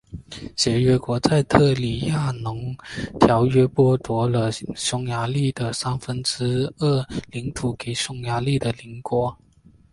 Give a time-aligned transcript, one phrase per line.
[0.57, 2.75] 协约国在特里亚农
[3.19, 9.37] 条约剥夺了匈牙利的三分之二领土给匈牙利的邻国。